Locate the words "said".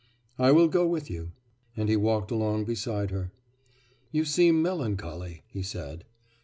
5.61-6.05